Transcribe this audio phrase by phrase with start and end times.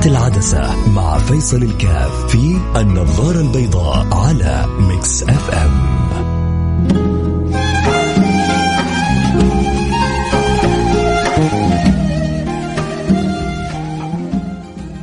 [0.00, 5.70] تحت العدسة مع فيصل الكاف في النظارة البيضاء على Mix FM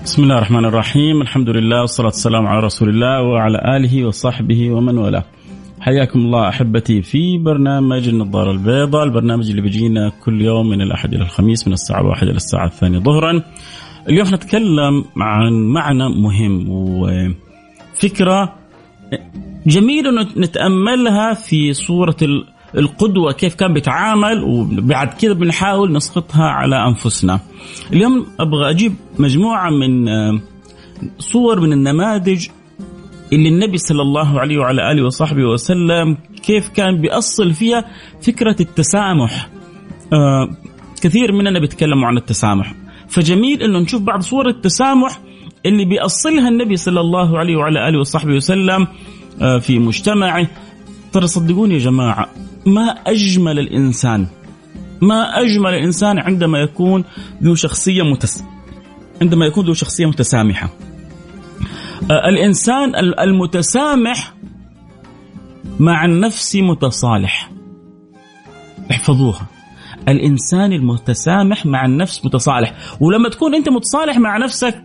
[0.03, 1.21] بسم الله الرحمن الرحيم.
[1.21, 5.23] الحمد لله والصلاة والسلام على رسول الله وعلى آله وصحبه ومن والاه.
[5.79, 11.23] حياكم الله أحبتي في برنامج النظارة البيضاء البرنامج اللي بيجينا كل يوم من الأحد إلى
[11.23, 13.43] الخميس من الساعة واحدة إلى الساعة الثانية ظهرا.
[14.09, 18.55] اليوم نتكلم عن معنى مهم وفكرة
[19.67, 20.05] جميل
[20.37, 22.15] نتأملها في صورة
[22.75, 27.39] القدوة كيف كان بيتعامل وبعد كده بنحاول نسقطها على أنفسنا.
[27.93, 30.07] اليوم أبغى أجيب مجموعة من
[31.19, 32.47] صور من النماذج
[33.33, 37.85] اللي النبي صلى الله عليه وعلى آله وصحبه وسلم كيف كان بيأصل فيها
[38.21, 39.49] فكرة التسامح.
[40.13, 40.49] آه
[41.01, 42.73] كثير مننا بيتكلموا عن التسامح.
[43.09, 45.19] فجميل إنه نشوف بعض صور التسامح
[45.65, 48.87] اللي بيأصلها النبي صلى الله عليه وعلى آله وصحبه وسلم
[49.41, 50.47] آه في مجتمعه.
[51.11, 52.29] ترى صدقوني يا جماعة
[52.65, 54.27] ما أجمل الإنسان
[55.01, 57.03] ما أجمل الإنسان عندما يكون
[57.43, 58.43] ذو شخصية متس
[59.21, 60.69] عندما يكون ذو شخصية متسامحة.
[62.11, 64.33] آه الإنسان المتسامح
[65.79, 67.51] مع النفس متصالح.
[68.91, 69.56] احفظوها.
[70.07, 72.73] الإنسان المتسامح مع النفس متصالح.
[72.99, 74.83] ولما تكون أنت متصالح مع نفسك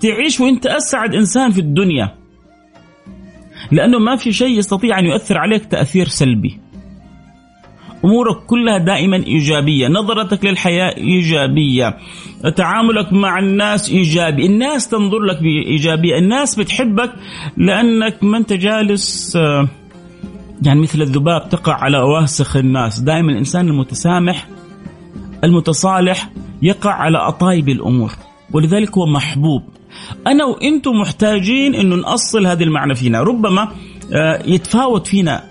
[0.00, 2.14] تعيش وأنت أسعد إنسان في الدنيا.
[3.72, 6.60] لأنه ما في شيء يستطيع أن يؤثر عليك تأثير سلبي.
[8.04, 11.96] أمورك كلها دائما إيجابية، نظرتك للحياة إيجابية،
[12.56, 17.12] تعاملك مع الناس إيجابي، الناس تنظر لك بإيجابية، الناس بتحبك
[17.56, 19.38] لأنك ما أنت جالس
[20.62, 24.46] يعني مثل الذباب تقع على واسخ الناس، دائما الإنسان المتسامح
[25.44, 26.30] المتصالح
[26.62, 28.12] يقع على أطايب الأمور،
[28.52, 29.62] ولذلك هو محبوب.
[30.26, 33.68] أنا وإنتم محتاجين إنه نأصل هذه المعنى فينا، ربما
[34.46, 35.42] يتفاوت فينا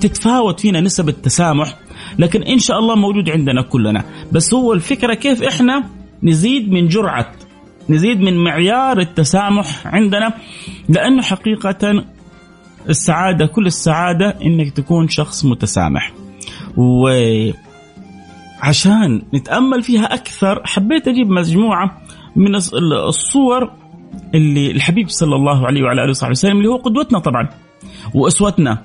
[0.00, 1.76] تتفاوت فينا نسب التسامح
[2.18, 4.04] لكن إن شاء الله موجود عندنا كلنا.
[4.32, 5.84] بس هو الفكرة كيف إحنا
[6.22, 7.32] نزيد من جرعة
[7.88, 10.32] نزيد من معيار التسامح عندنا؟
[10.88, 12.04] لأنه حقيقة
[12.88, 16.12] السعادة كل السعادة إنك تكون شخص متسامح.
[16.76, 17.52] وعشان
[19.34, 22.02] نتأمل فيها أكثر حبيت أجيب مجموعة
[22.36, 22.54] من
[23.08, 23.70] الصور
[24.34, 27.48] اللي الحبيب صلى الله عليه وعلى آله وصحبه وسلم اللي هو قدوتنا طبعا
[28.14, 28.78] وأسوتنا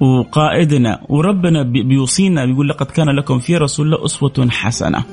[0.00, 5.04] وقائدنا وربنا بيوصينا بيقول لقد كان لكم في رسول الله أسوة حسنة.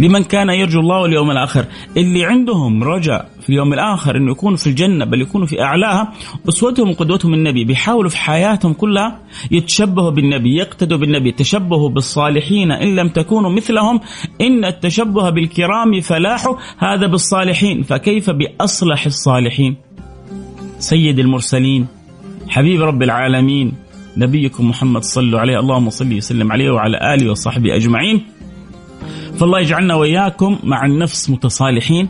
[0.00, 1.64] لمن كان يرجو الله واليوم الآخر.
[1.96, 6.12] اللي عندهم رجاء في اليوم الآخر إنه يكونوا في الجنة بل يكونوا في أعلاها
[6.48, 13.08] أسوتهم وقدوتهم النبي بيحاولوا في حياتهم كلها يتشبهوا بالنبي يقتدوا بالنبي تشبهوا بالصالحين إن لم
[13.08, 14.00] تكونوا مثلهم
[14.40, 17.82] إن التشبه بالكرام فلاح هذا بالصالحين.
[17.82, 19.76] فكيف بأصلح الصالحين؟
[20.78, 21.86] سيد المرسلين
[22.48, 23.72] حبيب رب العالمين
[24.16, 28.22] نبيكم محمد صلوا عليه اللهم صل وسلم عليه وعلى آله وصحبه أجمعين.
[29.38, 32.08] فالله يجعلنا وإياكم مع النفس متصالحين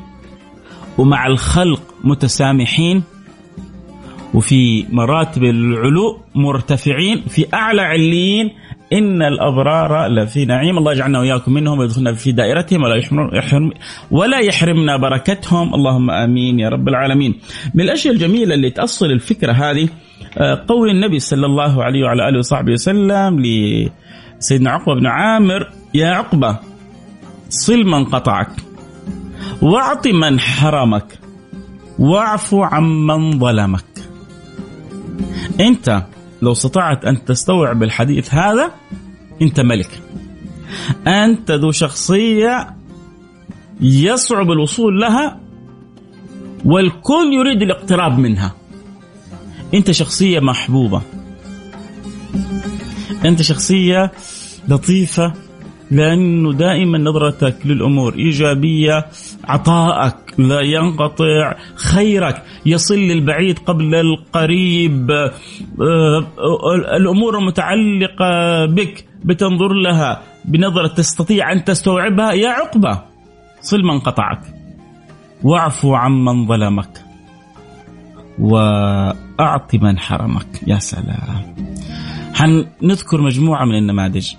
[0.99, 3.03] ومع الخلق متسامحين
[4.35, 8.51] وفي مراتب العلو مرتفعين في أعلى عليين.
[8.93, 10.79] إن الأبرار لفي نعيم.
[10.79, 12.97] الله يجعلنا وإياكم منهم ويدخلنا في دائرتهم ولا
[13.37, 13.71] يحرم
[14.11, 15.75] ولا يحرمنا بركتهم.
[15.75, 17.35] اللهم آمين يا رب العالمين.
[17.75, 19.89] من الأشياء الجميلة اللي تأصل الفكرة هذه
[20.69, 26.59] قول النبي صلى الله عليه وعلى آله وصحبه وسلم لسيدنا عقبة بن عامر يا عقبة
[27.49, 28.51] صل من قطعك
[29.63, 31.19] واعط من حرمك
[31.99, 33.85] واعف عمن ظلمك.
[35.61, 36.07] انت
[36.43, 38.71] لو استطعت أن تستوعب الحديث هذا
[39.43, 40.03] انت ملك.
[41.07, 42.77] أنت ذو شخصية
[43.81, 45.41] يصعب الوصول لها
[46.65, 48.55] والكل يريد الاقتراب منها.
[49.75, 51.03] انت شخصية محبوبة.
[53.25, 54.13] انت شخصية
[54.69, 55.33] لطيفة
[55.91, 59.07] لأنه دائما نظرتك للأمور إيجابية
[59.45, 65.11] عطائك لا ينقطع خيرك يصل للبعيد قبل القريب.
[66.97, 72.33] الأمور المتعلقه بك بتنظر لها بنظرة تستطيع أن تستوعبها.
[72.33, 73.03] يا عقبة
[73.61, 74.41] صل من قطعك.
[75.43, 77.05] واعفو عمن ظلمك.
[78.39, 80.47] وأعط من حرمك.
[80.67, 81.55] يا سلام.
[82.35, 84.35] حنذكر مجموعة من النماذج.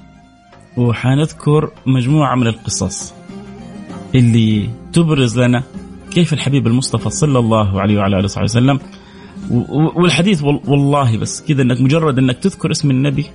[0.77, 3.13] وحنذكر مجموعة من القصص
[4.15, 5.63] اللي تبرز لنا
[6.11, 8.79] كيف الحبيب المصطفى صلى الله عليه وعلى آله وصحبه وسلم.
[9.95, 13.25] والحديث والله بس كذا إنك مجرد إنك تذكر اسم النبي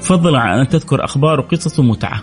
[0.00, 2.22] فضلا عن أن تذكر أخبار وقصص ومتعه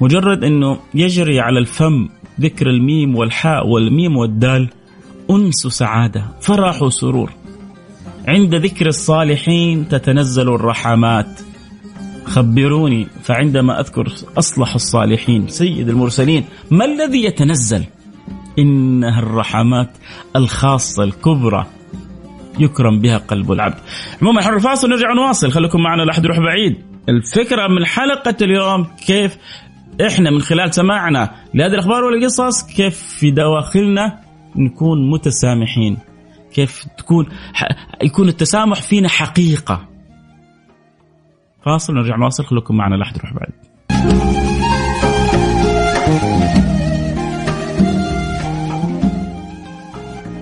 [0.00, 2.08] مجرد إنه يجري على الفم
[2.40, 4.70] ذكر الميم والحاء والميم والدال
[5.30, 7.32] أنس سعادة فرح وسرور.
[8.28, 11.40] عند ذكر الصالحين تتنزل الرحمات.
[12.32, 17.84] خبروني فعندما أذكر أصلح الصالحين سيد المرسلين ما الذي يتنزل؟
[18.58, 19.90] إنها الرحمات
[20.36, 21.66] الخاصة الكبرى.
[22.58, 23.78] يكرم بها قلب العبد.
[24.22, 25.50] عموما حر الفاصل نرجع نواصل.
[25.50, 26.76] خليكم معنا لا أحد يروح بعيد.
[27.08, 29.36] الفكرة من حلقة اليوم كيف
[30.06, 34.20] إحنا من خلال سماعنا لهذه الأخبار والقصص كيف في دواخلنا
[34.56, 35.98] نكون متسامحين؟
[36.54, 37.26] كيف تكون
[38.02, 39.91] يكون التسامح فينا حقيقة؟
[41.64, 43.72] فاصل نرجع نواصل خليكم معنا لا احد بعيد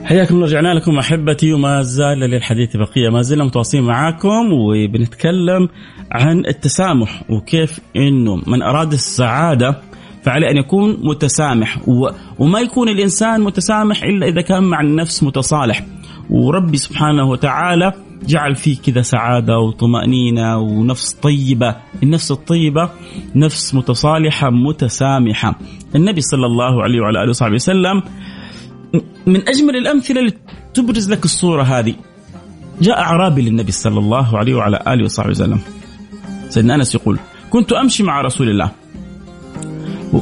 [0.05, 3.09] حياكم الله رجعنا لكم أحبتي وما زال للحديث بقية.
[3.09, 5.69] ما زلنا متواصلين معاكم وبنتكلم
[6.13, 9.81] عن التسامح وكيف إنه من أراد السعادة
[10.23, 11.79] فعليه أن يكون متسامح.
[12.39, 15.85] وما يكون الإنسان متسامح إلا إذا كان مع النفس متصالح.
[16.31, 17.93] وربي سبحانه وتعالى
[18.27, 22.91] جعل فيه كذا سعادة وطمأنينة ونفس طيبة، النفس الطيبة
[23.35, 25.59] نفس متصالحة متسامحة.
[25.95, 28.03] النبي صلى الله عليه وعلى آله وصحبه وسلم
[29.27, 30.33] من أجمل الأمثلة اللي
[30.75, 31.95] تبرز لك الصورة هذه.
[32.81, 35.59] جاء أعرابي للنبي صلى الله عليه وعلى آله وصحبه وسلم.
[36.49, 37.19] سيدنا أنس يقول:
[37.51, 38.71] كنت أمشي مع رسول الله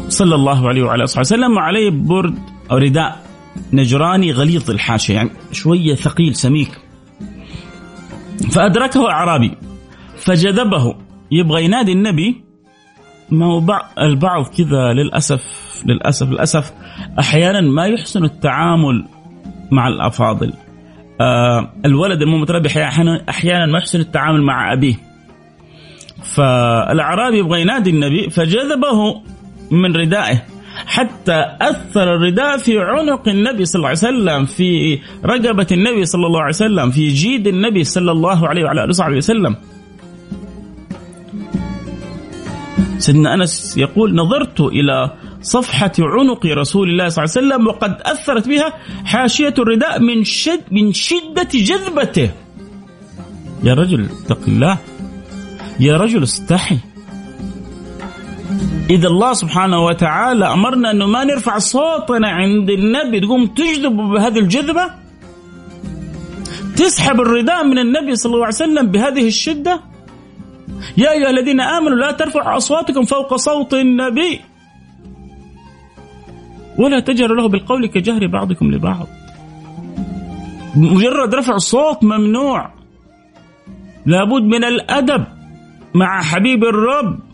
[0.09, 2.39] صلى الله عليه وعلى آله وسلم وعليه برد
[2.71, 3.25] أو رداء
[3.73, 6.71] نجراني غليظ الحاشية يعني شوية ثقيل سميك.
[8.53, 9.57] فأدركه أعرابي
[10.17, 10.95] فجذبه
[11.31, 12.45] يبغى ينادي النبي
[13.31, 13.63] ما هو
[13.99, 15.43] البعض كذا للأسف
[15.87, 16.73] للأسف للأسف
[17.19, 19.05] أحيانا ما يحسن التعامل
[19.71, 20.53] مع الأفاضل.
[21.21, 24.95] آه الولد المو متربي أحيانا أحيانا ما يحسن التعامل مع أبيه.
[26.23, 29.23] فالأعرابي يبغى ينادي النبي فجذبه
[29.71, 30.43] من ردائه
[30.87, 36.41] حتى أثر الرداء في عنق النبي صلى الله عليه وسلم في رقبة النبي صلى الله
[36.41, 39.57] عليه وسلم في جيد النبي صلى الله عليه وعلى آله وصحبه وسلم
[42.99, 45.11] سيدنا أنس يقول نظرت إلى
[45.43, 48.73] صفحة عنق رسول الله صلى الله عليه وسلم وقد أثرت بها
[49.05, 52.31] حاشية الرداء من شد من شدة جذبته.
[53.65, 54.79] يا رجل اتق الله.
[55.81, 56.79] يا رجل استحي.
[58.91, 64.91] إذا الله سبحانه وتعالى أمرنا أنه ما نرفع صوتنا عند النبي تقوم تجذب بهذه الجذبة؟
[66.77, 69.81] تسحب الرداء من النبي صلى الله عليه وسلم بهذه الشدة؟
[70.97, 74.41] يا أيها الذين آمنوا لا ترفعوا أصواتكم فوق صوت النبي.
[76.79, 79.07] ولا تجهروا له بالقول كجهر بعضكم لبعض.
[80.77, 82.71] مجرد رفع الصوت ممنوع.
[84.07, 85.25] لابد من الأدب
[85.95, 87.28] مع حبيب الرب.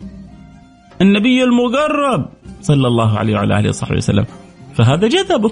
[1.01, 2.29] النبي المقرب
[2.61, 4.25] صلى الله عليه وعلى آله وصحبه وسلم.
[4.75, 5.51] فهذا جذبه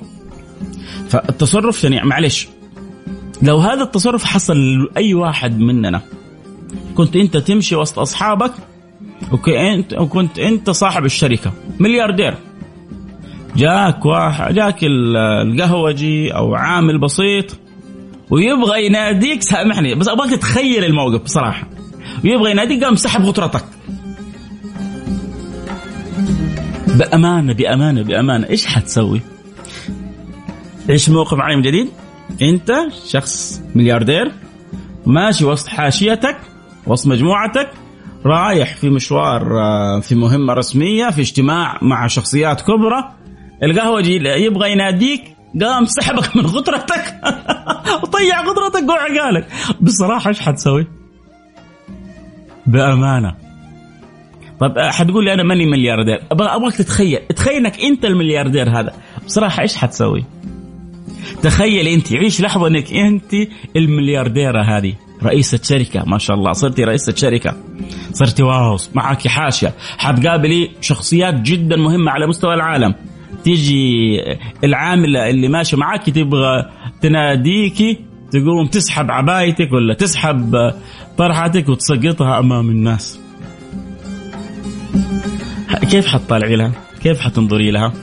[1.10, 2.48] فالتصرف يعني معلش
[3.42, 6.02] لو هذا التصرف حصل لأي واحد مننا
[6.96, 8.52] كنت أنت تمشي وسط أصحابك
[9.32, 12.34] وكنت وكنت أنت صاحب الشركة ملياردير.
[13.56, 17.58] جاك واحد جاك القهوجي أو عامل بسيط
[18.30, 21.68] ويبغى يناديك سامحني بس أبغاك تتخيل الموقف بصراحة.
[22.24, 23.66] ويبغى يناديك قام سحب غطرتك
[26.94, 29.22] بأمانة بأمانة بأمانة إيش حتسوي؟
[30.90, 31.90] إيش موقف من جديد؟
[32.42, 32.72] أنت
[33.08, 34.32] شخص ملياردير
[35.06, 36.38] ماشي وسط حاشيتك
[36.88, 37.70] وسط مجموعتك
[38.26, 43.14] رايح في مشوار آه، في مهمة رسمية في اجتماع مع شخصيات كبرى
[43.64, 45.24] القهوجي يبغى يناديك
[45.62, 47.16] قام سحبك من غطرتك
[48.04, 49.48] وطيع غطرتك جوع عقالك
[49.82, 50.88] بصراحة إيش حتسوي؟
[52.66, 53.43] بأمانة
[54.60, 56.20] طب حتقول لي أنا ماني ملياردير.
[56.32, 57.20] أبغاك تتخيل.
[57.36, 58.94] تخيل إنك أنت الملياردير هذا.
[59.26, 60.24] بصراحه إيش حتسوي؟
[61.42, 63.34] تخيل أنت عيش لحظة إنك أنت
[63.76, 64.94] المليارديرة هذه.
[65.24, 67.56] رئيسة شركة ما شاء الله صرتي رئيسة شركة
[68.12, 69.74] صرتي واو معك حاشية.
[69.98, 72.96] حتقابلي شخصيات جدا مهمة على مستوى العالم.
[73.44, 74.18] تيجي
[74.64, 76.70] العاملة اللي ماشية معك تبغى
[77.02, 77.98] تناديكي
[78.32, 80.72] تقوم تسحب عبايتك ولا تسحب
[81.18, 83.20] طرحتك وتسقطها أمام الناس.
[85.80, 87.94] كيف حتطالعي لها؟ كيف حتنظري لها؟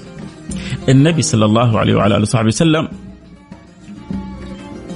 [0.88, 2.88] النبي صلى الله عليه وعلى آله وصحبه وسلم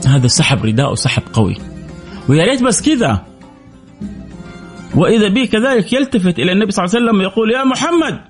[0.07, 1.57] هذا سحب رداءه سحب قوي.
[2.29, 3.23] ويا ريت بس كذا.
[4.95, 8.21] وإذا به كذلك يلتفت إلى النبي صلى الله عليه وسلم ويقول يا محمد.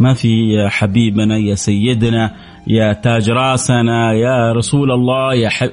[0.00, 5.70] ما في يا حبيبنا يا سيدنا يا تاج رأسنا يا رسول الله يا حب...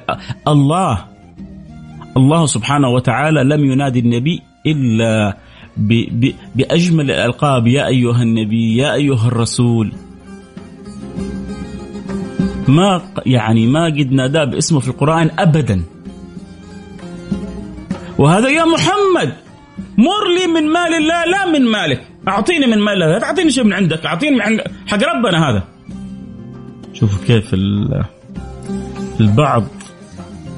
[0.48, 1.04] الله.
[2.16, 5.36] الله سبحانه وتعالى لم ينادي النبي إلا
[6.54, 9.92] بأجمل الألقاب يا أيها النبي يا أيها الرسول.
[12.68, 15.82] ما يعني ما قد ناداه باسمه في القرآن ابدا.
[18.18, 19.34] وهذا يا محمد
[19.98, 22.08] مر لي من مال الله لا من مالك.
[22.28, 25.64] أعطيني من مال الله لا تعطيني شيء من عندك أعطيني من عند حق ربنا هذا.
[26.94, 27.54] شوفوا كيف
[29.20, 29.64] البعض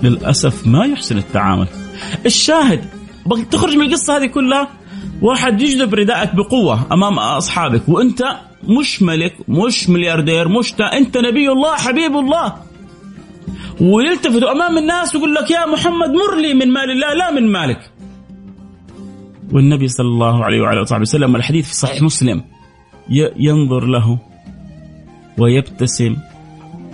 [0.02, 1.66] للأسف ما يحسن التعامل.
[2.26, 2.84] الشاهد
[3.50, 4.68] تخرج من القصة هذه كلها؟
[5.22, 8.22] واحد يجذب رداءك بقوة أمام أصحابك وأنت
[8.64, 12.54] مش ملك مش ملياردير مش تا أنت نبي الله حبيب الله.
[13.80, 17.90] ويلتفتوا أمام الناس ويقول لك يا محمد مر لي من مال الله لا من مالك.
[19.52, 22.44] والنبي صلى الله عليه وعلى آله وسلم الحديث في صحيح مسلم
[23.36, 24.18] ينظر له
[25.38, 26.16] ويبتسم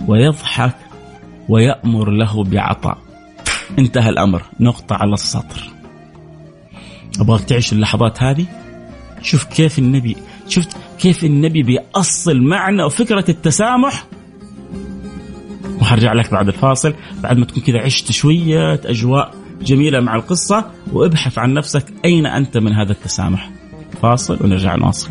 [0.07, 0.75] ويضحك
[1.49, 2.97] ويأمر له بعطاء.
[3.79, 4.41] انتهى الأمر.
[4.59, 5.76] نقطة على السطر.
[7.19, 8.45] أبغاك تعيش اللحظات هذه؟
[9.21, 14.05] شوف كيف النبي شفت كيف النبي بيأصل معنى وفكرة التسامح؟
[15.81, 16.93] وحرجع لك بعد الفاصل
[17.23, 22.57] بعد ما تكون كذا عشت شوية أجواء جميلة مع القصة وابحث عن نفسك أين أنت
[22.57, 23.49] من هذا التسامح.
[24.01, 25.09] فاصل ونرجع نواصل.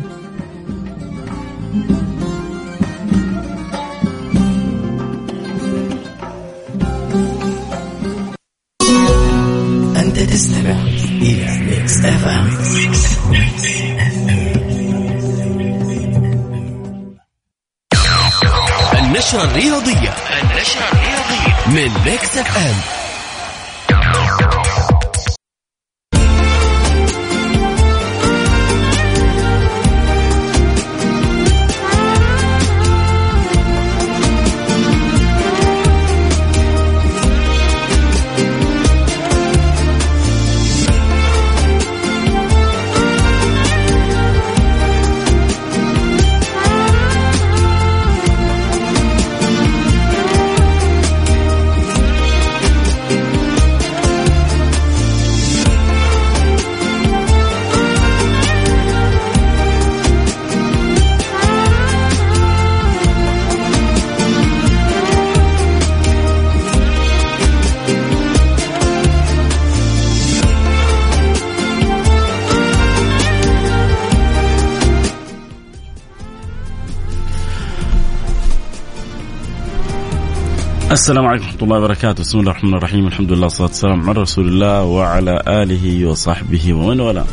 [80.97, 84.47] السلام عليكم ورحمة الله وبركاته، بسم الله الرحمن الرحيم، الحمد لله والصلاة والسلام على رسول
[84.47, 87.25] الله وعلى آله وصحبه ومن والاه.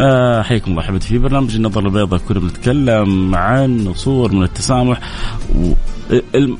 [0.00, 2.20] آه حياكم الله أحبتي في برنامج النظر البيضاء.
[2.20, 5.00] كنا بنتكلم عن صور من التسامح.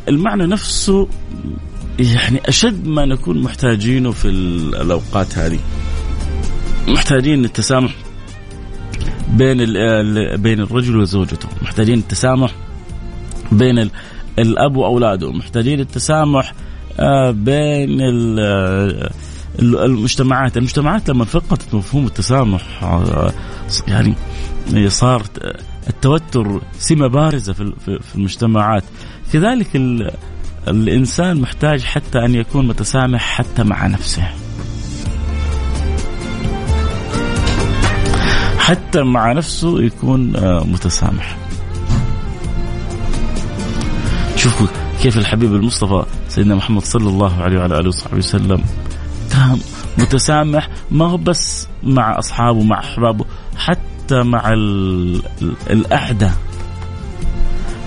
[0.08, 1.08] المعنى نفسه
[1.98, 5.58] يعني أشد ما نكون محتاجينه في الأوقات هذه.
[6.88, 7.94] محتاجين التسامح
[9.28, 9.58] بين
[10.36, 12.54] بين الرجل وزوجته، محتاجين التسامح
[13.52, 13.90] بين
[14.38, 16.54] الأب وأولاده محتاجين التسامح
[17.00, 18.00] آه، بين
[18.38, 19.10] آه،
[19.58, 20.56] المجتمعات.
[20.56, 23.32] المجتمعات لما فقدت مفهوم التسامح آه،
[23.88, 24.14] يعني
[24.88, 25.22] صار
[25.88, 28.84] التوتر سمة بارزة في المجتمعات.
[29.32, 29.68] كذلك
[30.68, 34.28] الإنسان محتاج حتى أن يكون متسامح حتى مع نفسه.
[38.58, 40.32] حتى مع نفسه يكون
[40.72, 41.36] متسامح.
[44.42, 44.66] شوفوا
[45.02, 48.64] كيف الحبيب المصطفى سيدنا محمد صلى الله عليه وعلى آله وصحبه وسلم.
[49.32, 49.58] كان
[49.98, 53.24] متسامح ما هو بس مع أصحابه مع أحبابه
[53.56, 54.52] حتى مع
[55.70, 56.32] الاعداء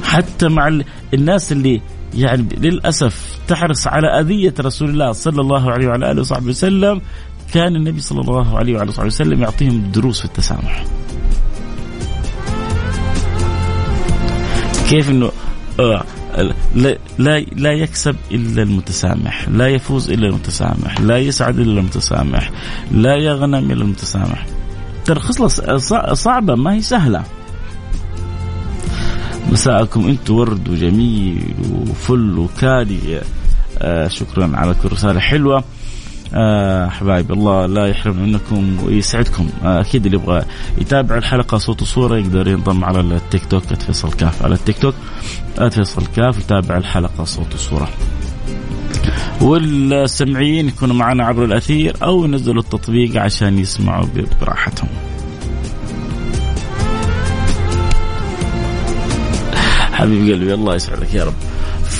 [0.03, 0.79] حتى مع
[1.13, 1.81] الناس اللي
[2.13, 7.01] يعني للأسف تحرص على أذية رسول الله صلى الله عليه وعلى آله وصحبه وسلم.
[7.53, 10.85] كان النبي صلى الله عليه وعلى اله وسلم يعطيهم دروس في التسامح.
[14.89, 15.31] كيف إنه
[15.79, 16.03] آه
[17.17, 22.51] لا لا يكسب إلا المتسامح، لا يفوز إلا المتسامح، لا يسعد إلا المتسامح،
[22.91, 24.45] لا يغنم إلا المتسامح.
[25.05, 25.21] ترى
[26.13, 27.23] صعبة ما هي سهلة.
[29.51, 33.19] مساءكم أنتم ورد وجميل وفل وكادي
[33.77, 35.63] آه شكرا على كل رسالة حلوة.
[36.35, 36.91] آه
[37.31, 39.49] الله لا يحرم منكم ويسعدكم.
[39.63, 40.43] آه أكيد اللي يبغى
[40.77, 44.95] يتابع الحلقة صوت وصورة يقدر ينضم على التيك توك @فيصل كاف على التيك توك
[45.71, 47.89] @فيصل كاف يتابع الحلقة صوت وصورة.
[49.41, 54.05] والسمعيين يكونوا معنا عبر الأثير أو ينزلوا التطبيق عشان يسمعوا
[54.41, 54.89] براحتهم.
[59.91, 61.33] حبيب قلبي الله يسعدك يا رب.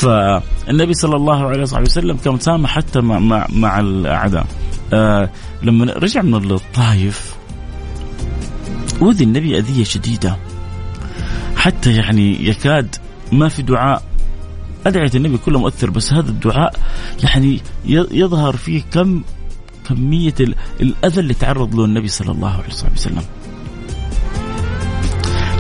[0.03, 4.48] فالنبي صلى الله عليه وسلم كان متسامح حتى مع مع, مع الأعداء.
[4.93, 5.29] آه
[5.63, 7.36] لما رجع من الطائف
[9.01, 10.38] أوذي النبي أذية شديدة.
[11.55, 12.95] حتى يعني يكاد
[13.31, 14.03] ما في دعاء.
[14.88, 16.74] أدعية النبي كله مؤثر بس هذا الدعاء
[17.24, 17.62] يعني
[18.12, 19.24] يظهر فيه كم
[19.89, 20.36] كمية
[20.81, 23.24] الأذى اللي تعرض له النبي صلى الله عليه وسلم.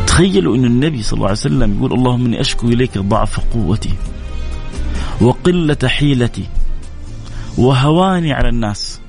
[0.07, 3.93] تخيلوا أن النبي صلى الله عليه وسلم يقول اللهم إني أشكو إليك ضعف قوتي.
[5.21, 6.45] وقلة حيلتي
[7.57, 8.99] وهواني على الناس.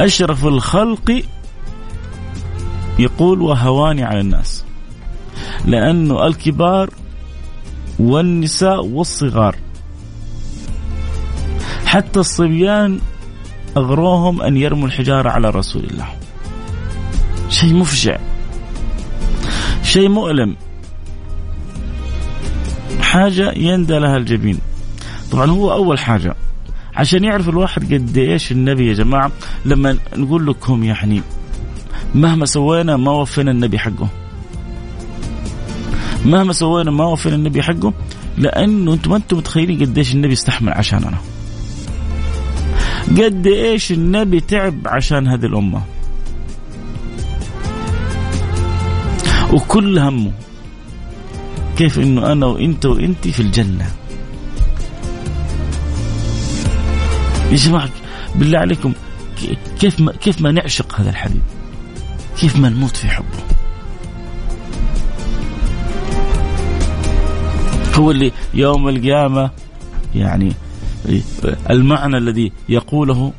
[0.00, 1.22] أشرف الخلق
[2.98, 4.64] يقول وهواني على الناس.
[5.64, 6.90] لأنه الكبار
[7.98, 9.56] والنساء والصغار.
[11.86, 13.00] حتى الصبيان
[13.76, 16.08] أغروهم أن يرموا الحجارة على رسول الله.
[17.48, 18.18] شيء مفجع.
[19.82, 20.56] شيء مؤلم.
[23.08, 24.58] حاجة يندى لها الجبين.
[25.30, 26.34] طبعا هو أول حاجة.
[26.94, 29.30] عشان يعرف الواحد قد إيش النبي يا جماعة
[29.64, 31.22] لما نقول لكم يعني
[32.14, 34.08] مهما سوينا ما وفينا النبي حقه.
[36.24, 37.92] مهما سوينا ما وفينا النبي حقه
[38.38, 41.18] لأنه أنتم ما أنتم متخيلين قديش النبي استحمل عشاننا.
[43.10, 45.82] قد إيش النبي تعب عشان هذه الأمة.
[49.52, 50.32] وكل همه
[51.78, 53.90] كيف إنه أنا وإنت وانت في الجنة؟
[57.50, 57.88] يا جماعة
[58.34, 58.92] بالله عليكم
[59.80, 61.42] كيف ما كيف ما نعشق هذا الحبيب؟
[62.40, 63.38] كيف ما نموت في حبه؟
[67.94, 69.50] هو اللي يوم القيامة
[70.14, 70.52] يعني
[71.70, 73.32] المعنى الذي يقوله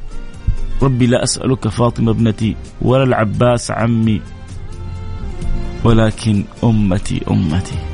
[0.82, 4.22] ربي لا أسألك فاطمة ابنتي ولا العباس عمي
[5.84, 7.89] ولكن أمتي أمتي.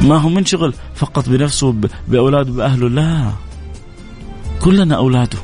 [0.00, 1.74] ما هو منشغل فقط بنفسه
[2.08, 3.30] بأولاده بأهله لا.
[4.60, 5.38] كلنا أولاده.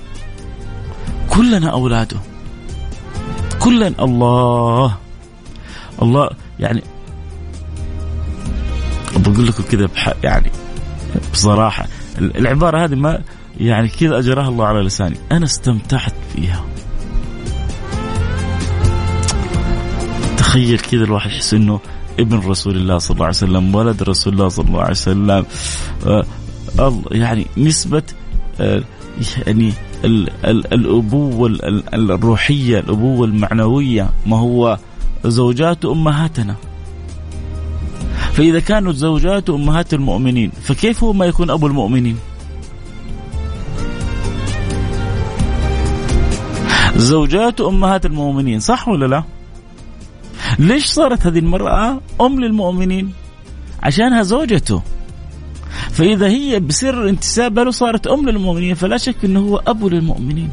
[1.30, 2.16] كلنا أولاده.
[3.60, 4.04] كلنا.
[4.04, 4.96] الله.
[6.02, 6.82] الله يعني
[9.16, 9.88] بقول لكم كذا
[10.24, 10.50] يعني
[11.33, 11.87] بصراحة.
[12.18, 13.22] العبارة هذه ما
[13.61, 15.16] يعني كذا اجراها الله على لساني.
[15.33, 16.64] أنا استمتعت فيها.
[20.37, 21.81] تخيل كذا الواحد يحس إنه
[22.20, 25.44] ابن رسول الله صلى الله عليه وسلم ولد رسول الله صلى الله عليه وسلم.
[26.07, 26.24] آه
[27.11, 28.02] يعني نسبة
[28.61, 28.83] آه
[29.46, 29.72] يعني
[30.05, 31.48] ال ال الأبوة
[31.94, 34.79] الروحية الأبوة المعنوية ما هو
[35.24, 36.55] زوجات أمهاتنا.
[38.33, 42.16] فإذا كانوا زوجات أمهات المؤمنين فكيف هو ما يكون أبو المؤمنين؟
[46.96, 49.22] زوجات أمهات المؤمنين صح ولا لا؟
[50.59, 53.12] ليش صارت هذه المرأة أم للمؤمنين؟
[53.83, 54.83] عشانها زوجته.
[55.90, 60.51] فإذا هي بسر انتسابها له صارت أم للمؤمنين فلا شك أنه هو أبو للمؤمنين.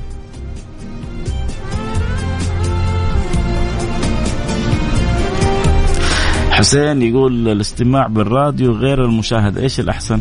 [6.51, 10.19] حسين يقول الاستماع بالراديو غير المشاهدة إيش الأحسن؟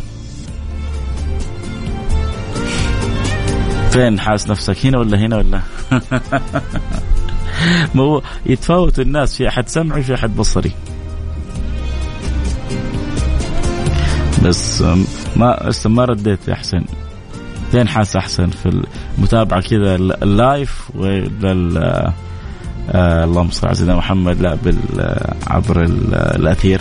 [3.90, 5.60] فين حاس نفسك هنا ولا هنا ولا؟
[7.94, 10.72] ما هو يتفاوت الناس في أحد سمعي في أحد بصري.
[14.44, 14.82] بس
[15.36, 16.84] ما لسه ما رديت يا حسين.
[17.72, 18.82] فين حاس أحسن في
[19.18, 22.12] المتابعة كذا اللايف ولا
[22.90, 25.82] آه اللهم صل على سيدنا محمد لا بال آه، عبر
[26.36, 26.80] الأثير.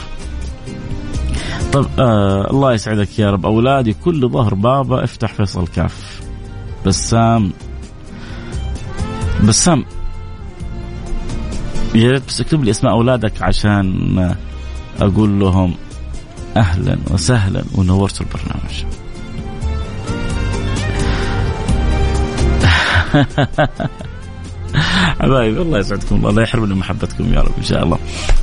[1.74, 3.46] طب آه الله يسعدك يا رب.
[3.46, 6.22] أولادي كل ظهر بابا افتح فيصل كاف.
[6.86, 7.52] بسام
[9.44, 9.86] بسام
[11.96, 14.36] يا ريت بس اكتب لي اسماء أولادك عشان
[15.02, 15.76] أقول لهم
[16.58, 18.84] أهلا وسهلا ونورتوا البرنامج
[25.22, 28.00] حبايبي الله يسعدكم الله يحرمنا محبتكم يا رب إن شاء الله.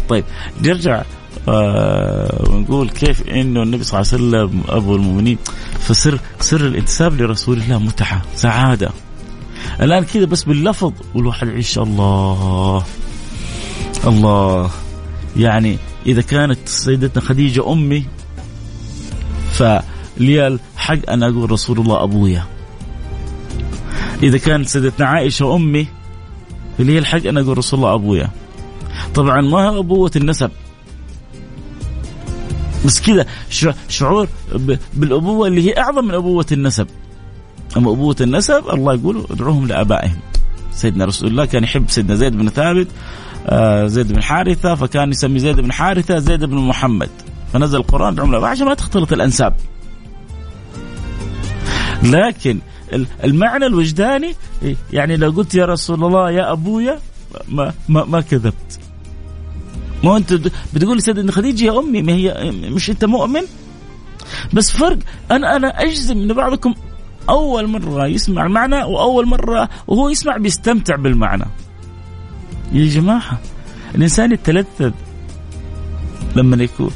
[0.09, 0.25] طيب
[0.63, 1.03] نرجع
[1.49, 5.39] آه ونقول كيف إنه النبي صلى الله عليه وسلم أبو المؤمنين
[5.79, 8.91] فسر سر الانتساب لرسول الله متعة سعادة.
[9.81, 12.85] الآن كذا بس باللفظ والواحد يعيش الله
[14.09, 14.71] الله.
[15.37, 18.05] يعني إذا كانت سيدتنا خديجة أمي
[19.53, 22.45] فلي الحق أن أقول رسول الله أبويا.
[24.23, 25.87] إذا كانت سيدتنا عائشة أمي
[26.81, 28.31] اللي هي الحق أنا أقول رسول الله أبويا.
[29.15, 30.51] طبعا ما ابوه النسب.
[32.85, 33.27] بس كذا
[33.89, 34.29] شعور
[34.95, 36.87] بالأبوة اللي هي أعظم من أبوة النسب.
[37.77, 40.19] أما أبوة النسب الله يقول ادعوهم لآبائهم.
[40.73, 42.89] سيدنا رسول الله كان يحب سيدنا زيد بن ثابت
[43.87, 47.11] زيد بن حارثة فكان يسمي زيد بن حارثة زيد بن محمد.
[47.53, 49.57] فنزل القرآن لابائهم عشان ما تختلط الأنساب.
[52.03, 52.59] لكن
[53.25, 54.35] المعنى الوجداني
[54.93, 56.99] يعني لو قلت يا رسول الله يا أبويا
[57.49, 58.81] ما ما, ما كذبت.
[60.05, 60.33] ما أنت
[60.75, 63.43] بتقول سيدنا خديجة يا أمي ما هي مش أنت مؤمن؟
[64.53, 64.99] بس فرق
[65.31, 66.75] أنا أنا أجزم إن بعضكم
[67.29, 71.45] أول مرة يسمع المعنى وأول مرة وهو يسمع بيستمتع بالمعنى.
[72.73, 73.39] يا جماعة
[73.95, 74.93] الإنسان يتلذذ
[76.37, 76.91] لما يكون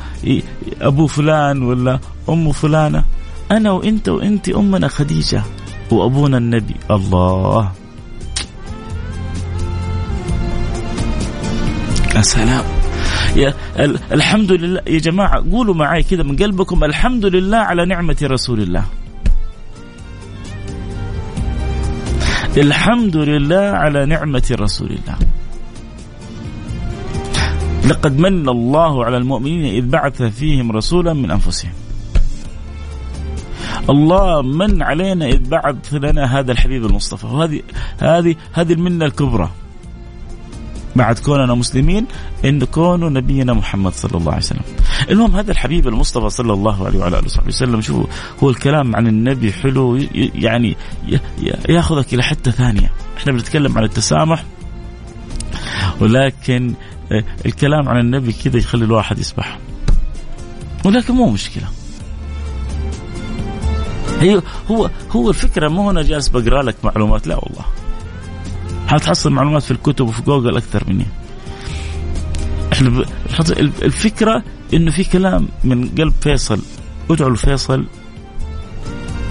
[0.81, 3.05] أبو فلان ولا أم فلانة
[3.51, 5.43] أنا وإنت وانت أمنا خديجة
[5.91, 6.75] وأبونا النبي.
[6.91, 7.73] الله.
[12.17, 12.65] يا سلام.
[13.37, 13.55] يا
[14.13, 18.85] الحمد لله يا جماعة قولوا معي كذا من قلبكم الحمد لله على نعمة رسول الله.
[22.57, 25.17] الحمد لله على نعمة رسول الله.
[27.87, 31.73] لقد من الله على المؤمنين إذ بعث فيهم رسولا من أنفسهم.
[33.91, 37.27] الله من علينا إذ بعث لنا هذا الحبيب المصطفى.
[37.27, 37.63] وهذه
[37.99, 39.51] هذه هذه المنة الكبرى.
[40.97, 42.07] بعد كوننا مسلمين
[42.45, 44.63] إن كونوا نبينا محمد صلى الله عليه وسلم.
[45.11, 48.07] المهم هذا الحبيب المصطفى صلى الله عليه وعلى آله وصحبه وسلم شوفوا
[48.43, 49.97] هو الكلام عن النبي حلو
[50.35, 50.77] يعني
[51.69, 54.45] ياخذك إلى حتة ثانية، إحنا بنتكلم عن التسامح
[56.01, 56.75] ولكن
[57.47, 59.59] الكلام عن النبي كذا يخلي الواحد يسبح.
[60.85, 61.69] ولكن مو مشكلة.
[64.21, 67.65] هي هو هو الفكرة مو أنا جالس بقرأ لك معلومات لا والله.
[68.89, 71.07] حتحصل معلومات في الكتب وفي جوجل أكثر مني.
[72.73, 73.05] إحنا
[73.59, 74.43] الفكرة
[74.75, 76.59] إنه في كلام من قلب فيصل.
[77.11, 77.85] ادعوا لفيصل.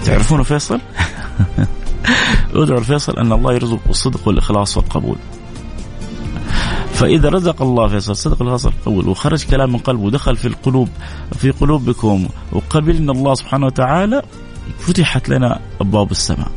[0.04, 0.80] تعرفونه فيصل؟
[2.54, 5.16] ادعوا لفيصل أن الله يرزق بالصدق والإخلاص والقبول.
[6.92, 8.72] فإذا رزق الله فيصل صدق الفصل.
[8.82, 10.88] الأول وخرج كلام من قلبه ودخل في القلوب
[11.38, 14.22] في قلوبكم وقبلنا الله سبحانه وتعالى
[14.78, 16.50] فتحت لنا أبواب السماء.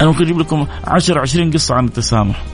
[0.00, 2.44] أنا ممكن أجيب لكم 10 20 قصة عن التسامح.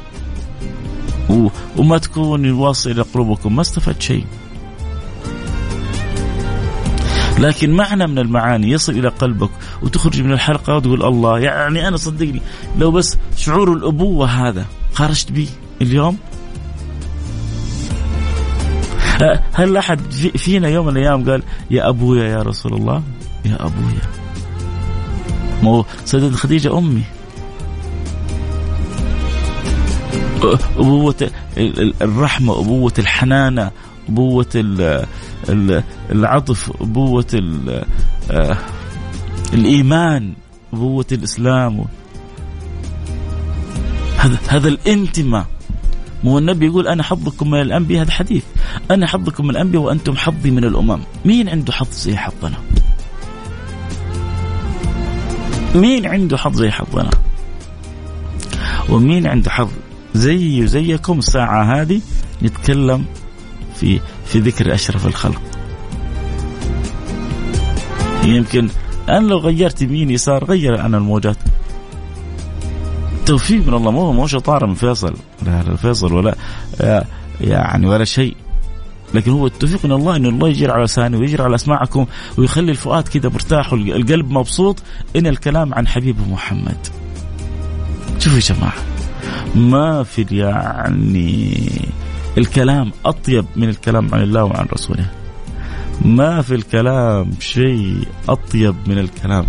[1.77, 4.25] وما تكون واصل إلى قلوبكم ما استفدت شيء.
[7.39, 9.51] لكن معنى من المعاني يصل إلى قلبك
[9.83, 12.41] وتخرج من الحلقة وتقول الله يعني أنا صدقني
[12.79, 15.49] لو بس شعور الأبوة هذا خرجت به
[15.83, 16.19] اليوم.
[19.53, 20.01] هل أحد
[20.37, 23.03] فينا يوم من الأيام قال يا أبويا يا رسول الله؟
[23.45, 24.03] يا أبويا.
[25.63, 27.03] مو سيدة خديجة أمي.
[30.77, 31.31] أبوة
[32.03, 33.71] الرحمة أبوة الحنانة
[34.09, 34.47] أبوة
[36.11, 37.27] العطف أبوة
[38.31, 38.57] آه،
[39.55, 40.33] الإيمان
[40.73, 41.85] أبوة الإسلام.
[44.19, 45.47] هذا هذا الانتماء.
[46.25, 48.45] مو النبي يقول أنا حظكم من الأنبياء هذا حديث.
[48.91, 51.01] أنا حظكم من الأنبياء وأنتم حظي من الأمم.
[51.25, 52.57] مين عنده حظ زي حظنا؟
[55.75, 57.11] مين عنده حظ زي حظنا؟
[58.89, 59.69] ومين عنده حظ
[60.15, 62.01] زي وزيكم الساعة هذه؟
[62.43, 63.05] نتكلم
[63.81, 65.43] في في ذكر أشرف الخلق.
[68.25, 68.69] يمكن
[69.09, 71.37] أنا لو غيرت يمين يسار غير أنا الموجات.
[73.27, 75.15] توفيق من الله مو مو شطارة من فيصل.
[75.47, 76.35] لا فيصل ولا
[77.41, 78.37] يعني ولا شيء.
[79.15, 82.07] لكن هو التوفيق من الله إنه الله يجري على لساني ويجري على أسماعكم
[82.39, 84.83] ويخلي الفؤاد كذا مرتاح والقلب مبسوط
[85.17, 86.87] إن الكلام عن حبيبه محمد.
[88.19, 88.75] شوفوا يا جماعة
[89.55, 91.69] ما في يعني
[92.39, 95.07] الكلام أطيب من الكلام عن الله وعن رسوله.
[96.05, 99.47] ما في الكلام شيء أطيب من الكلام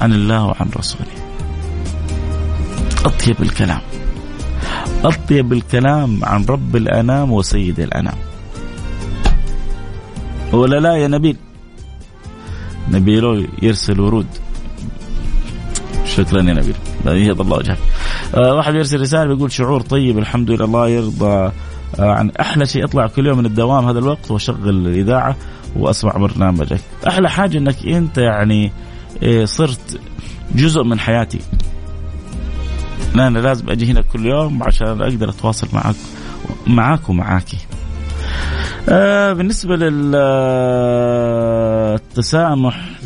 [0.00, 1.16] عن الله وعن رسوله.
[3.04, 3.80] أطيب الكلام.
[5.04, 8.18] أطيب الكلام عن رب الأنام وسيد الأنام.
[10.52, 11.36] ولا لا يا نبيل؟
[12.90, 14.26] نبيل يرسل ورود.
[16.04, 16.74] شكرا يا نبيل.
[17.06, 17.78] يهض الله وجهك.
[18.34, 21.52] آه واحد يرسل رسالة بيقول شعور طيب الحمد لله الله يرضى
[21.98, 25.36] عن أحلى شيء اطلع كل يوم من الدوام هذا الوقت واشغل الإذاعة
[25.76, 26.80] وأسمع برنامجك.
[27.08, 28.72] أحلى حاجة إنك أنت يعني
[29.22, 30.00] إيه صرت
[30.54, 31.38] جزء من حياتي.
[33.14, 35.94] أنا لازم أجي هنا كل يوم عشان أقدر أتواصل معك
[36.66, 37.58] معاك ومعاكي.
[38.88, 40.28] آه بالنسبة للتسامح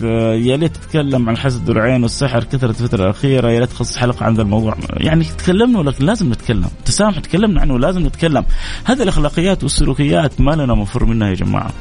[0.04, 4.26] آه يا ليت تتكلم عن حسد العين والسحر كثرت الفترة الأخيرة يا ليت تخصص حلقة
[4.26, 4.76] عن ذا الموضوع.
[4.90, 6.68] يعني تكلمنا ولكن لازم نتكلم.
[6.78, 8.44] التسامح تكلمنا عنه لازم نتكلم.
[8.84, 11.72] هذه الأخلاقيات والسلوكيات ما لنا مفر منها يا جماعة.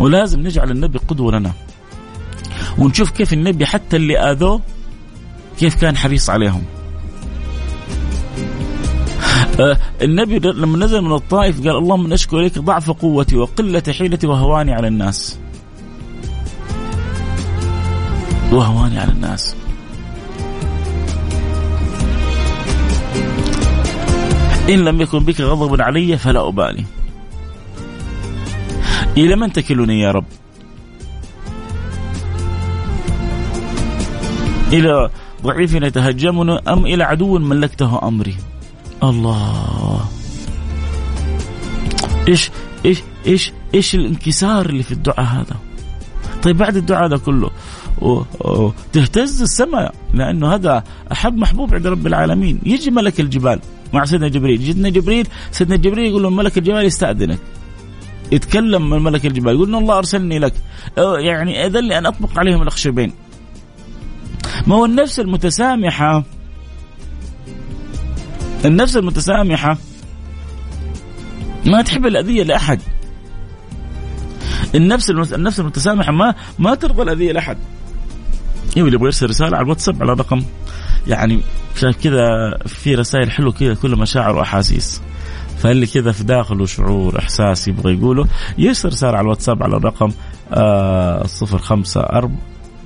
[0.00, 1.52] ولازم نجعل النبي قدوة لنا.
[2.78, 4.60] ونشوف كيف النبي حتى اللي آذوه
[5.58, 6.62] كيف كان حريص عليهم.
[9.60, 14.74] آه النبي لما نزل من الطائف قال اللهم اشكو اليك ضعف قوتي وقلة حيلتي وهواني
[14.74, 15.38] على الناس.
[18.52, 19.56] وهواني على الناس.
[24.68, 26.84] إن لم يكن بك غضب علي فلا أبالي.
[29.16, 30.24] إلى من تكلني يا رب؟
[34.72, 35.10] إلى
[35.42, 38.36] ضعيف يتهجمني أم إلى عدو ملكته أمري؟
[39.02, 40.00] الله.
[42.28, 42.50] إيش
[42.84, 45.56] إيش إيش إيش الانكسار اللي في الدعاء هذا؟
[46.42, 47.50] طيب بعد الدعاء هذا كله
[48.92, 52.60] تهتز السماء لأنه هذا أحب محبوب عند رب العالمين.
[52.66, 53.60] يجي ملك الجبال
[53.94, 54.62] مع سيدنا جبريل.
[54.62, 57.38] سيدنا جبريل سيدنا جبريل يقول له ملك الجبال يستأذنك.
[58.32, 60.54] يتكلم من ملك الجبال يقول الله أرسلني لك.
[61.18, 63.12] يعني اذن لي أن أطبق عليهم الأخشبين.
[64.66, 66.24] ما هو النفس المتسامحة؟
[68.64, 69.78] النفس المتسامحة
[71.66, 72.80] ما تحب الأذية لأحد.
[74.74, 77.58] النفس النفس المتسامحة ما ما ترضى الأذية لأحد.
[78.76, 80.42] اللي يبغى يرسل رسالة على الواتساب على رقم
[81.06, 81.40] يعني
[81.76, 85.02] عشان كذا في رسائل حلوة كذا كل مشاعر وأحاسيس.
[85.58, 88.26] فاللي كذا في داخله شعور إحساس يبغى يقوله
[88.58, 90.10] يرسل رسالة على الواتساب على الرقم
[90.52, 92.36] آه صفر خمسة أرب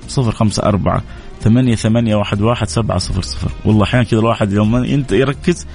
[0.07, 1.03] صفر خمسة أربعة
[1.41, 3.51] ثمانية ثمانية واحد واحد سبعة صفر صفر.
[3.65, 5.67] والله أحيانا كذا الواحد يوم انت يركز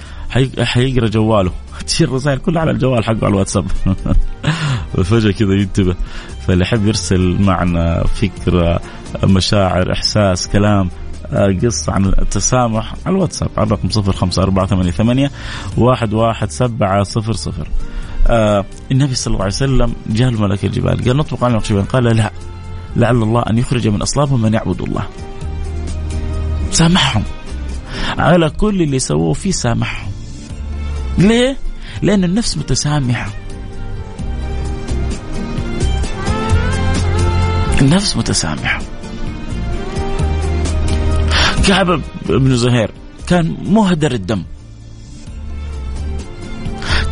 [0.59, 1.51] حيقرأ جواله.
[1.87, 3.65] تشير الرسائل كلها على الجوال حقه على الواتساب.
[5.09, 5.95] فجأة كذا ينتبه.
[6.47, 8.81] فاللي يحب يرسل معنا فكرة
[9.23, 10.89] مشاعر إحساس كلام
[11.33, 15.31] آه، قصة عن التسامح على الواتساب على الرقم صفر خمسة أربعة ثمانية ثمانية
[15.77, 17.67] واحد واحد سبعة صفر صفر.
[18.27, 22.31] آه النبي صلى الله عليه وسلم جاء ملك الجبال قال نطبق على الجبال قال لا
[22.95, 25.03] لعل الله أن يخرج من أصلابهم من يعبد الله.
[26.71, 27.23] سامحهم.
[28.17, 30.11] على كل اللي سووه فيه سامحهم.
[31.17, 31.57] ليه؟
[32.01, 33.29] لأن النفس متسامحة.
[37.81, 38.81] النفس متسامحة.
[41.69, 42.91] كعب بن زهير
[43.27, 44.43] كان مهدر الدم.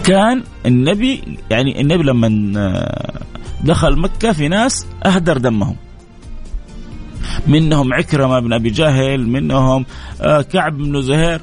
[0.03, 3.21] كان النبي يعني النبي لما آه،
[3.63, 5.75] دخل مكة في ناس أهدر دمهم.
[7.47, 9.85] منهم عكرمة بن أبي جهل منهم
[10.21, 11.41] آه، كعب بن زهير.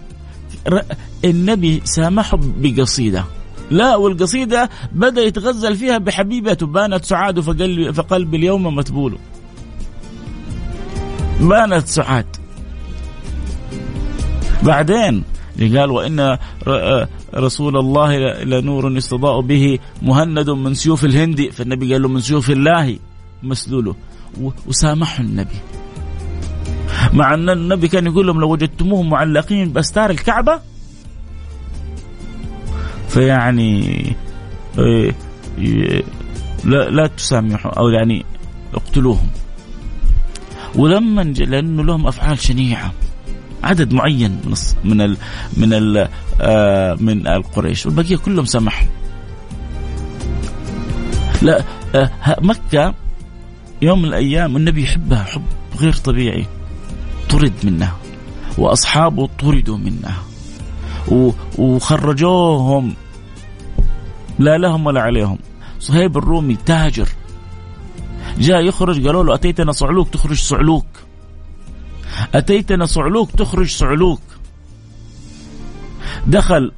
[1.24, 3.24] النبي سامحه بقصيدة.
[3.70, 7.40] لا والقصيدة بدأ يتغزل فيها بحبيبته بانت سعاد
[7.90, 9.18] فقلبي اليوم متبول.
[11.40, 12.43] بانت سعاد.
[14.62, 15.24] بعدين
[15.60, 16.38] قال وإن
[17.34, 22.98] رسول الله لنور يستضاء به مهند من سيوف الهند فالنبي قال له من سيوف الله
[23.42, 23.94] مسلوله
[24.66, 25.58] وسامحه النبي.
[27.12, 30.60] مع أن النبي كان يقول لهم لو وجدتموهم معلقين بأستار الكعبة
[33.08, 34.16] فيعني
[34.78, 35.14] إيه،
[36.64, 38.24] لا لا تسامحوا أو يعني
[38.74, 39.30] اقتلوهم.
[40.74, 42.92] ولما لأنه لهم أفعال شنيعة.
[43.64, 45.16] عدد معين من من ال
[45.56, 46.08] من ال
[46.40, 48.88] آه من القريش والبقية كلهم سمحوا.
[51.42, 52.94] لا آه مكة
[53.82, 55.42] يوم من الأيام النبي يحبها حب
[55.80, 56.46] غير طبيعي
[57.30, 57.96] طرد منها
[58.58, 60.22] وأصحابه طردوا منها
[61.58, 62.94] وخرجوهم.
[64.38, 65.38] لا لهم ولا عليهم.
[65.80, 67.08] صهيب الرومي تاجر.
[68.38, 70.86] جاء يخرج قالوا له أتيتنا صعلوك؟ تخرج صعلوك.
[72.34, 74.20] أتيتنا صعلوك تخرج صعلوك.
[76.26, 76.72] دخل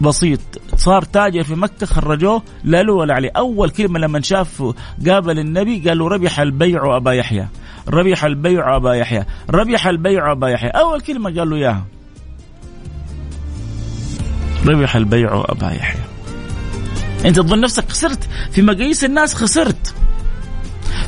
[0.00, 0.40] بسيط
[0.76, 3.30] صار تاجر في مكة خرجوه لا له ولا عليه.
[3.36, 4.74] أول كلمة لما شاف
[5.08, 7.48] قابل النبي قال له ربح البيع أبا يحيى.
[7.88, 9.24] ربح البيع أبا يحيى.
[9.50, 10.70] ربح البيع أبا يحيى.
[10.70, 11.84] أول كلمة قال له إياها.
[14.66, 16.00] ربح البيع أبا يحيى.
[17.24, 19.94] أنت تظن نفسك خسرت؟ في مقاييس الناس خسرت.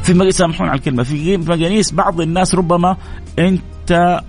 [0.02, 1.02] في مقاييس سامحون على الكلمة.
[1.02, 2.96] في مقاييس بعض الناس ربما
[3.38, 4.20] انت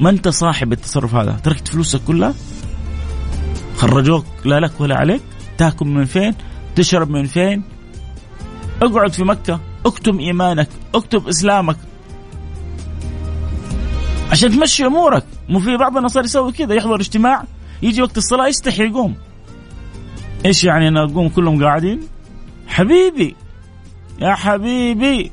[0.00, 2.34] ما انت صاحب التصرف هذا؟ تركت فلوسك كلها؟
[3.76, 5.22] خرجوك لا لك ولا عليك؟
[5.58, 6.34] تاكل من فين؟
[6.76, 7.62] تشرب من فين؟
[8.82, 11.76] اقعد في مكة اكتم إيمانك اكتب إسلامك.
[14.30, 15.24] عشان تمشي أمورك.
[15.48, 17.44] مو في بعض النصارى يسوي كذا يحضر اجتماع
[17.82, 19.14] يجي وقت الصلاة يستحي يقوم.
[20.46, 22.00] إيش يعني أنا أقوم كلهم قاعدين؟
[22.66, 23.36] حبيبي
[24.20, 25.30] يا حبيبي.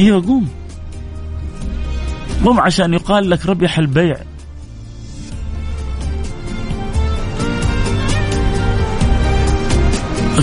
[0.00, 0.48] أيوه قوم
[2.44, 4.16] قوم عشان يقال لك ربح البيع.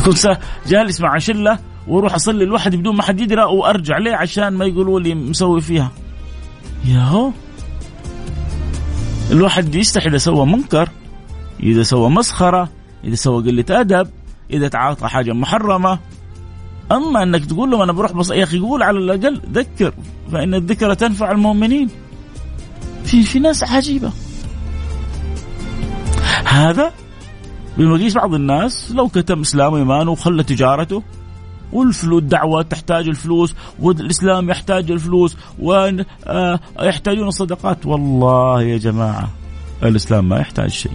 [0.05, 0.37] كنت
[0.67, 4.99] جالس مع شلة وأروح اصلي لوحدي بدون ما حد يدرى وأرجع ليه عشان ما يقولوا
[4.99, 5.91] لي مسوي فيها.
[6.85, 7.31] يا هو
[9.31, 10.89] الواحد يستحي إذا سوى منكر
[11.63, 12.69] إذا سوى مسخرة
[13.03, 14.09] إذا سوى قلة أدب
[14.51, 15.99] إذا تعاطى حاجة محرمة.
[16.91, 19.93] أما إنك تقول له أنا بروح بص يا أخي قول على الأقل ذكر.
[20.31, 21.89] فإن الذكر تنفع المؤمنين.
[23.03, 24.11] في في ناس عجيبة.
[26.45, 26.91] هذا
[27.77, 31.03] بمقيس بعض الناس لو كتم اسلامه إيمانه وخلى تجارته
[31.73, 37.85] والفلوس الدعوة تحتاج الفلوس والإسلام يحتاج الفلوس ويحتاجون الصدقات.
[37.85, 39.29] والله يا جماعة
[39.83, 40.91] الإسلام ما يحتاج شيء.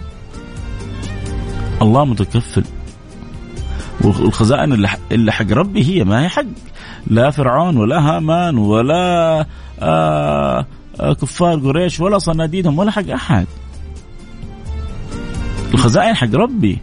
[1.82, 2.64] الله متكفل.
[4.00, 6.44] والخزائن اللي حق ربي هي ما هي حق.
[7.06, 9.46] لا فرعون ولا هامان ولا
[9.82, 10.66] آه
[11.00, 13.46] آه كفار قريش ولا صناديدهم ولا حق أحد.
[15.74, 16.78] الخزائن حق ربي.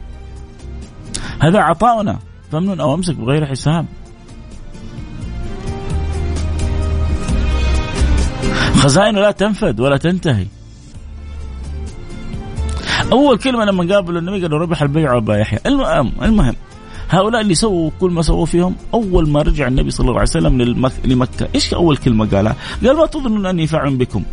[1.40, 2.20] هذا عطاؤنا.
[2.52, 3.86] فمن أو أمسك بغير حساب.
[8.76, 10.48] خزائنه لا تنفد ولا تنتهي.
[13.12, 16.56] أول كلمة لما قابلوا النبي قالوا ربح البيع وابا يحيى المهم المهم
[17.14, 20.62] هؤلاء اللي سووا كل ما سووا فيهم أول ما رجع النبي صلى الله عليه وسلم
[21.06, 24.24] لمكة إيش أول كلمة قالها؟ قال ما تظنون أني فاعل بكم.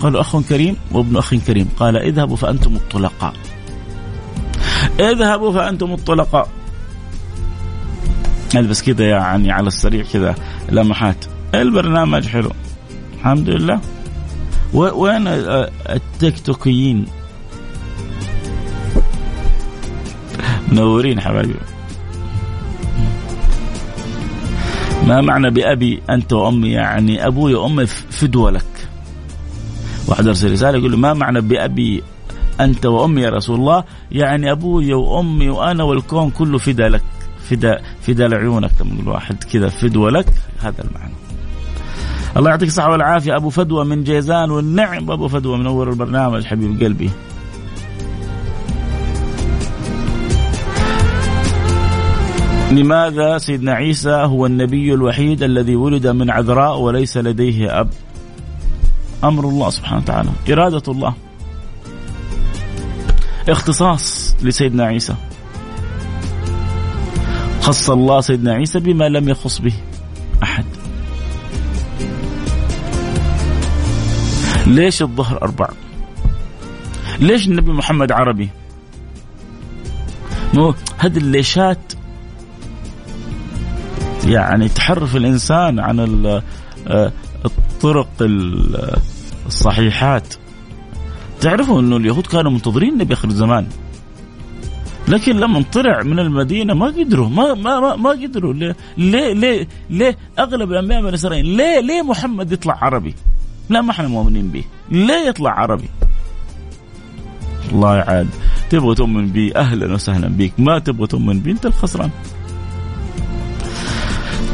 [0.00, 1.68] قالوا أخ كريم وابن أخ كريم.
[1.78, 3.32] قال اذهبوا فأنتم الطلقاء.
[5.00, 6.48] اذهبوا فأنتم الطلقاء.
[8.54, 10.34] البس كذا يعني على السريع كذا
[10.70, 11.24] لمحات.
[11.54, 12.50] البرنامج حلو.
[13.18, 13.80] الحمد لله.
[14.74, 15.24] وين
[15.88, 17.06] التيك توكيين؟
[20.72, 21.54] منورين حبايبي.
[25.08, 28.88] ما معنى بأبي أنت وأمي؟ يعني أبوي وأمي فدوة لك.
[30.06, 32.02] واحد أرسل رسالة يقول له ما معنى بأبي
[32.60, 37.02] أنت وأمي يا رسول الله؟ يعني أبوي وأمي وأنا والكون كله فدا لك
[37.50, 38.70] فدا فدا لعيونك.
[38.80, 40.26] لما يقول واحد كذا فدوة لك
[40.60, 41.14] هذا المعنى.
[42.36, 43.36] الله يعطيك الصحة والعافية.
[43.36, 45.10] أبو فدوة من جيزان والنعم.
[45.10, 47.10] أبو فدوة منور البرنامج حبيب قلبي.
[52.70, 57.88] لماذا سيدنا عيسى هو النبي الوحيد الذي ولد من عذراء وليس لديه أب؟
[59.24, 61.14] أمر الله سبحانه وتعالى إرادة الله.
[63.48, 65.14] اختصاص لسيدنا عيسى.
[67.60, 69.74] خص الله سيدنا عيسى بما لم يخص به
[70.42, 70.64] أحد.
[74.66, 75.68] ليش الظهر أربع
[77.20, 78.48] ليش النبي محمد عربي؟
[80.98, 81.97] هذه الليشات
[84.28, 86.26] يعني تحرف الإنسان عن
[86.86, 87.12] آه،
[87.44, 88.08] الطرق
[89.46, 90.34] الصحيحات.
[91.40, 93.66] تعرفوا إنه اليهود كانوا منتظرين النبي آخر الزمان.
[95.08, 98.54] لكن لما طلع من المدينة ما قدروا ما ما ما, ما قدروا.
[98.54, 103.14] ليه ليه ليه, ليه أغلب الأنبياء من اسرائيل ليه ليه محمد يطلع عربي؟
[103.70, 105.88] لا ما إحنا مؤمنين به، ليه يطلع عربي؟
[107.72, 108.28] الله عاد
[108.70, 112.10] تبغى تؤمن بي؟ أهلا وسهلا بك، ما تبغى تؤمن بي؟ أنت الخسران.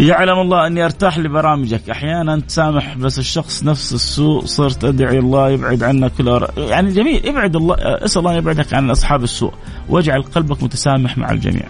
[0.05, 1.91] يعلم الله أني أرتاح لبرامجك.
[1.91, 6.47] أحيانا تسامح بس الشخص نفس السوء صرت أدعي الله يبعد عنا كل.
[6.57, 9.53] يعني جميل ابعد الله أسأل الله يبعدك عن أصحاب السوء.
[9.89, 11.69] واجعل قلبك متسامح مع الجميع.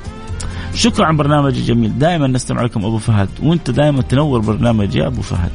[0.75, 3.29] شكرا على برنامج الجميل دائما نستمع لكم أبو فهد.
[3.43, 5.53] وأنت دائما تنور برنامج يا أبو فهد.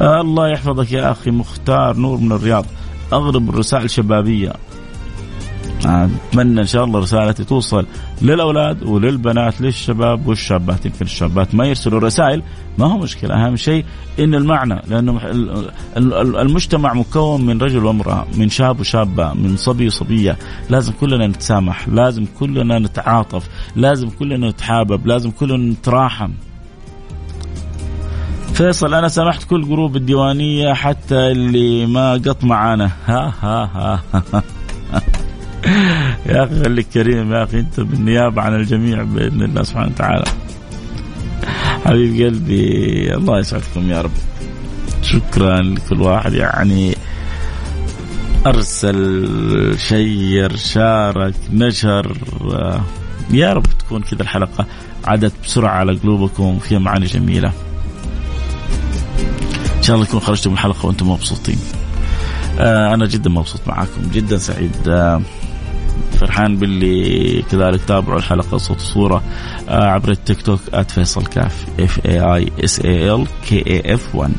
[0.00, 2.66] آه الله يحفظك يا أخي مختار نور من الرياض.
[3.12, 4.52] اغلب الرسائل شبابية.
[5.86, 7.86] أتمنى إن شاء الله رسالتي توصل
[8.22, 10.86] للأولاد وللبنات للشباب والشابات.
[10.86, 12.42] يمكن الشابات ما يرسلوا رسائل
[12.78, 13.34] ما هو مشكلة.
[13.34, 13.84] أهم شيء
[14.18, 15.20] إن المعنى لأنه
[16.40, 20.36] المجتمع مكون من رجل وامرأة من شاب وشابة من صبي وصبية.
[20.70, 26.30] لازم كلنا نتسامح لازم كلنا نتعاطف لازم كلنا نتحابب لازم كلنا نتراحم.
[28.54, 32.90] فيصل أنا سامحت كل جروب الديوانية حتى اللي ما قط معانا.
[33.06, 34.02] ها ها ها,
[34.34, 34.42] ها.
[36.26, 40.24] يا أخي خليك كريم يا أخي أنت بالنيابة عن الجميع بإذن الله سبحانه وتعالى.
[41.86, 44.10] حبيب قلبي الله يسعدكم يا رب.
[45.02, 46.34] شكرا لكل واحد.
[46.34, 46.96] يعني
[48.46, 52.16] أرسل شير شارك نشر
[53.30, 54.66] يا رب تكون كذا الحلقة
[55.04, 57.52] عدت بسرعة على قلوبكم فيها معاني جميلة.
[59.78, 61.58] إن شاء الله يكون خرجتم من الحلقة وأنتم مبسوطين.
[62.58, 64.88] آه، أنا جدا مبسوط معاكم جدا سعيد.
[64.88, 65.22] آه،
[66.20, 69.22] فرحان باللي كذلك تابعوا الحلقة صوت وصورة
[69.68, 74.14] آه، عبر التيك توك @فيصل كاف F A I S A L K A F
[74.14, 74.32] 1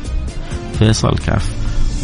[0.78, 1.48] فيصل كاف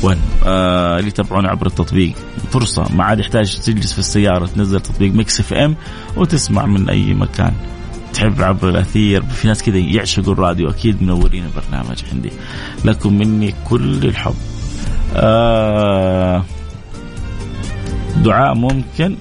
[0.02, 2.12] 1 آه اللي يتابعونا عبر التطبيق.
[2.50, 5.76] فرصة ما عاد يحتاج تجلس في السيارة تنزل تطبيق Mix FM
[6.16, 7.52] وتسمع من أي مكان.
[8.12, 12.30] تحب عبر الأثير في ناس كذا يعشقوا الراديو أكيد منورين البرنامج عندي.
[12.84, 14.34] لكم مني كل الحب.
[15.16, 16.44] آه
[18.16, 19.16] دعاء ممكن.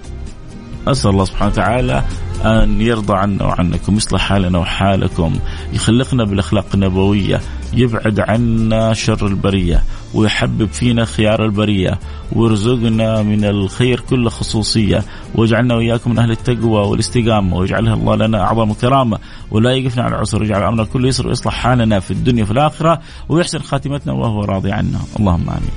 [0.92, 2.04] أسأل الله سبحانه وتعالى
[2.46, 5.34] أن يرضى عنا وعنكم يصلح حالنا وحالكم
[5.74, 7.42] يخلقنا بالأخلاق النبوية
[7.74, 9.84] يبعد عنا شر البرية
[10.14, 12.00] ويحبب فينا خيار البرية
[12.36, 15.04] ويرزقنا من الخير كل خصوصية
[15.36, 19.20] واجعلنا وإياكم من أهل التقوى والاستقامة واجعلها الله لنا أعظم كرامة
[19.52, 23.60] ولا يقفنا على العسر ويجعل أمرنا كله يسر ويصلح حالنا في الدنيا وفي الآخرة ويحسن
[23.60, 25.72] خاتمتنا وهو راضي عنا اللهم آمين.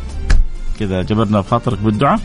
[0.80, 2.20] كذا جبرنا بخاطرك بالدعاء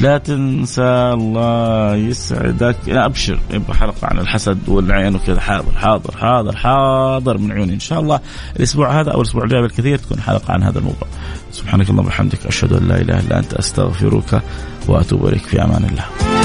[0.00, 2.76] لا تنسى الله يسعدك.
[2.88, 3.40] أبشر.
[3.50, 5.40] يبقى حلقة عن الحسد والعين وكذا.
[5.40, 7.74] حاضر حاضر حاضر حاضر من عيوني.
[7.74, 8.20] إن شاء الله
[8.56, 11.08] الأسبوع هذا أو الأسبوع الجاي بالكثير تكون حلقة عن هذا الموضوع.
[11.52, 14.42] سبحانك اللهم وبحمدك أشهد أن لا إله إلا أنت أستغفرك
[14.88, 15.42] وأتوب إليك.
[15.42, 16.37] في أمان الله.